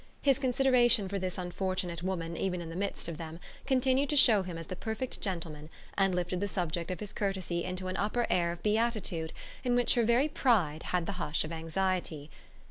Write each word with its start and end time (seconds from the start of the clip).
His 0.19 0.39
consideration 0.39 1.07
for 1.07 1.19
this 1.19 1.37
unfortunate 1.37 2.01
woman 2.01 2.35
even 2.35 2.59
in 2.59 2.69
the 2.71 2.75
midst 2.75 3.07
of 3.07 3.19
them 3.19 3.39
continued 3.67 4.09
to 4.09 4.15
show 4.15 4.41
him 4.41 4.57
as 4.57 4.65
the 4.65 4.75
perfect 4.75 5.21
gentleman 5.21 5.69
and 5.95 6.15
lifted 6.15 6.39
the 6.39 6.47
subject 6.47 6.89
of 6.89 6.99
his 7.01 7.13
courtesy 7.13 7.63
into 7.63 7.87
an 7.87 7.97
upper 7.97 8.25
air 8.27 8.51
of 8.51 8.63
beatitude 8.63 9.31
in 9.63 9.75
which 9.75 9.93
her 9.93 10.03
very 10.03 10.27
pride 10.27 10.81
had 10.89 11.05
the 11.05 11.11
hush 11.21 11.43
of 11.43 11.51
anxiety. 11.51 12.31